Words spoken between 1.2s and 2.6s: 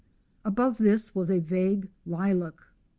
a vague lilac.